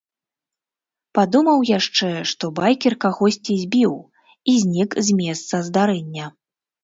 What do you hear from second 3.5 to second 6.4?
збіў і знік з месца здарэння.